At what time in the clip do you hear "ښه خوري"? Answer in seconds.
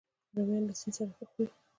1.17-1.51